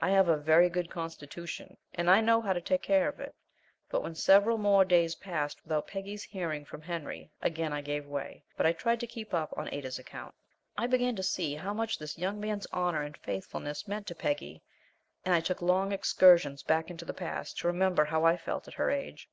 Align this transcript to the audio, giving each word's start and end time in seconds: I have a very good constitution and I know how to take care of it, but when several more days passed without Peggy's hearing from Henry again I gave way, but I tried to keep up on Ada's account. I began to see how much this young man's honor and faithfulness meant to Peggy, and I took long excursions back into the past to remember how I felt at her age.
I 0.00 0.08
have 0.12 0.28
a 0.28 0.36
very 0.38 0.70
good 0.70 0.88
constitution 0.88 1.76
and 1.92 2.08
I 2.08 2.22
know 2.22 2.40
how 2.40 2.54
to 2.54 2.60
take 2.62 2.80
care 2.80 3.06
of 3.06 3.20
it, 3.20 3.34
but 3.90 4.02
when 4.02 4.14
several 4.14 4.56
more 4.56 4.82
days 4.82 5.14
passed 5.16 5.62
without 5.62 5.86
Peggy's 5.88 6.22
hearing 6.22 6.64
from 6.64 6.80
Henry 6.80 7.30
again 7.42 7.70
I 7.74 7.82
gave 7.82 8.06
way, 8.06 8.44
but 8.56 8.64
I 8.64 8.72
tried 8.72 8.98
to 9.00 9.06
keep 9.06 9.34
up 9.34 9.52
on 9.58 9.68
Ada's 9.70 9.98
account. 9.98 10.34
I 10.78 10.86
began 10.86 11.16
to 11.16 11.22
see 11.22 11.54
how 11.54 11.74
much 11.74 11.98
this 11.98 12.16
young 12.16 12.40
man's 12.40 12.66
honor 12.72 13.02
and 13.02 13.18
faithfulness 13.18 13.86
meant 13.86 14.06
to 14.06 14.14
Peggy, 14.14 14.62
and 15.22 15.34
I 15.34 15.40
took 15.40 15.60
long 15.60 15.92
excursions 15.92 16.62
back 16.62 16.88
into 16.90 17.04
the 17.04 17.12
past 17.12 17.58
to 17.58 17.66
remember 17.66 18.06
how 18.06 18.24
I 18.24 18.38
felt 18.38 18.68
at 18.68 18.74
her 18.80 18.90
age. 18.90 19.28